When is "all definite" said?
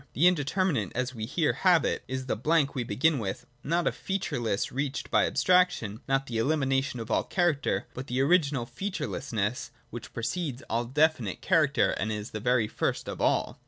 10.71-11.41